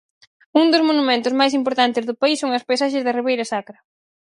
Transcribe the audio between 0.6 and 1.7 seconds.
Un dos monumentos máis